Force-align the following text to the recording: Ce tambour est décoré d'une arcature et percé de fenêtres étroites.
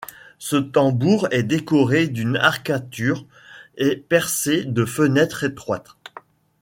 Ce 0.39 0.55
tambour 0.55 1.27
est 1.29 1.43
décoré 1.43 2.07
d'une 2.07 2.35
arcature 2.35 3.23
et 3.75 3.95
percé 3.97 4.65
de 4.65 4.83
fenêtres 4.83 5.43
étroites. 5.43 5.95